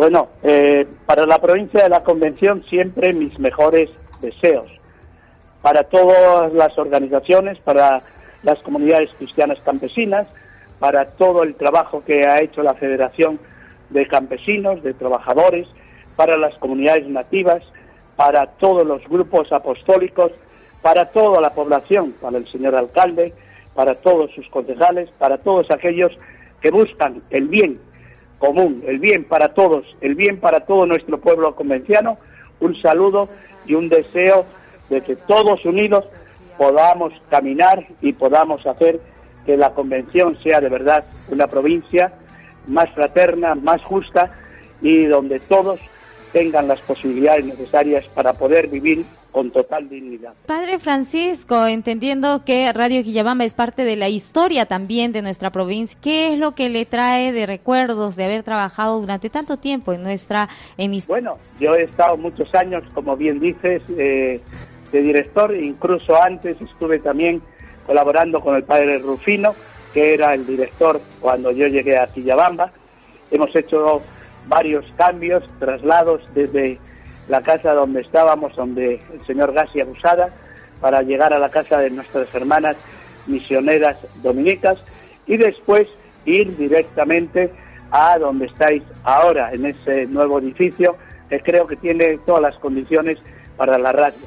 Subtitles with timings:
[0.00, 3.90] Bueno, eh, para la provincia de la Convención siempre mis mejores
[4.22, 4.66] deseos.
[5.60, 8.00] Para todas las organizaciones, para
[8.42, 10.26] las comunidades cristianas campesinas,
[10.78, 13.38] para todo el trabajo que ha hecho la Federación
[13.90, 15.68] de Campesinos, de Trabajadores,
[16.16, 17.62] para las comunidades nativas,
[18.16, 20.32] para todos los grupos apostólicos,
[20.80, 23.34] para toda la población, para el señor alcalde,
[23.74, 26.12] para todos sus concejales, para todos aquellos
[26.62, 27.89] que buscan el bien
[28.40, 32.18] común, el bien para todos, el bien para todo nuestro pueblo convenciano,
[32.58, 33.28] un saludo
[33.66, 34.44] y un deseo
[34.88, 36.06] de que todos unidos
[36.58, 38.98] podamos caminar y podamos hacer
[39.46, 42.12] que la convención sea de verdad una provincia
[42.66, 44.32] más fraterna, más justa
[44.82, 45.78] y donde todos
[46.32, 50.34] tengan las posibilidades necesarias para poder vivir con total dignidad.
[50.46, 55.98] Padre Francisco, entendiendo que Radio Quillabamba es parte de la historia también de nuestra provincia,
[56.02, 60.02] ¿qué es lo que le trae de recuerdos de haber trabajado durante tanto tiempo en
[60.02, 61.08] nuestra emisión?
[61.08, 64.40] Bueno, yo he estado muchos años, como bien dices, eh,
[64.92, 67.40] de director, incluso antes estuve también
[67.86, 69.54] colaborando con el padre Rufino,
[69.92, 72.70] que era el director cuando yo llegué a Quillabamba.
[73.30, 74.02] Hemos hecho
[74.48, 76.78] varios cambios, traslados desde
[77.30, 80.30] la casa donde estábamos, donde el señor Gassi Abusada,
[80.80, 82.76] para llegar a la casa de nuestras hermanas
[83.26, 84.78] misioneras dominicas
[85.26, 85.88] y después
[86.24, 87.50] ir directamente
[87.90, 90.96] a donde estáis ahora, en ese nuevo edificio,
[91.28, 93.18] que creo que tiene todas las condiciones
[93.56, 94.26] para la radio.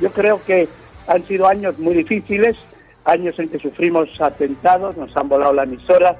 [0.00, 0.68] Yo creo que
[1.06, 2.58] han sido años muy difíciles,
[3.04, 6.16] años en que sufrimos atentados, nos han volado la emisora,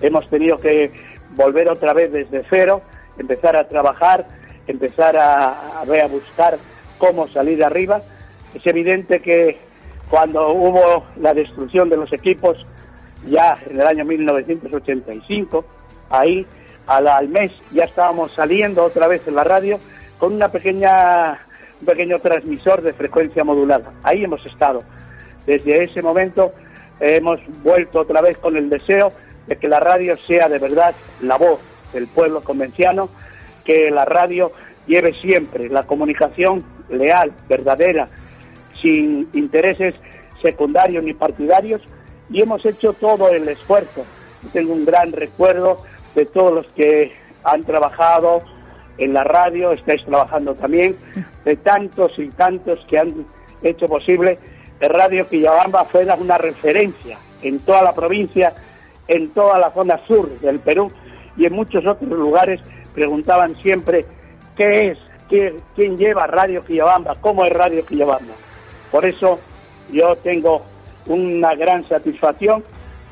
[0.00, 0.92] hemos tenido que
[1.34, 2.82] volver otra vez desde cero,
[3.18, 4.26] empezar a trabajar,
[4.66, 6.58] empezar a, a, buscar
[6.98, 8.02] cómo salir de arriba.
[8.54, 9.58] Es evidente que
[10.10, 12.66] cuando hubo la destrucción de los equipos,
[13.28, 15.64] ya en el año 1985,
[16.10, 16.46] ahí
[16.86, 19.78] al, mes ya estábamos saliendo otra vez en la radio
[20.18, 21.38] con una pequeña,
[21.80, 23.92] un pequeño transmisor de frecuencia modulada.
[24.02, 24.80] Ahí hemos estado.
[25.46, 26.52] Desde ese momento
[27.00, 29.08] hemos vuelto otra vez con el deseo
[29.46, 31.60] de que la radio sea de verdad la voz
[31.92, 33.08] del pueblo convenciano,
[33.66, 34.52] que la radio
[34.86, 38.06] lleve siempre la comunicación leal, verdadera,
[38.80, 39.94] sin intereses
[40.40, 41.82] secundarios ni partidarios,
[42.30, 44.04] y hemos hecho todo el esfuerzo.
[44.52, 45.82] Tengo un gran recuerdo
[46.14, 47.12] de todos los que
[47.42, 48.40] han trabajado
[48.98, 50.96] en la radio, estáis trabajando también,
[51.44, 53.26] de tantos y tantos que han
[53.62, 54.38] hecho posible
[54.78, 58.52] que Radio Quillabamba fuera una referencia en toda la provincia,
[59.08, 60.90] en toda la zona sur del Perú
[61.36, 62.60] y en muchos otros lugares
[62.94, 64.04] preguntaban siempre
[64.56, 64.98] qué es,
[65.28, 68.34] quién lleva Radio Quillabamba, cómo es Radio Quillabamba.
[68.90, 69.38] Por eso
[69.92, 70.62] yo tengo
[71.06, 72.64] una gran satisfacción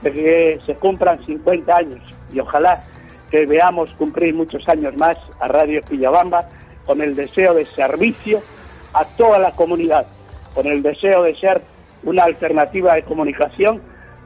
[0.02, 2.00] de que se cumplan 50 años
[2.32, 2.82] y ojalá
[3.30, 6.48] que veamos cumplir muchos años más a Radio Quillabamba
[6.86, 8.42] con el deseo de servicio
[8.92, 10.06] a toda la comunidad,
[10.54, 11.62] con el deseo de ser
[12.04, 13.80] una alternativa de comunicación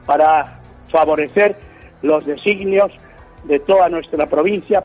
[0.05, 0.59] para
[0.89, 1.55] favorecer
[2.01, 2.91] los designios
[3.43, 4.77] de toda nuestra provincia,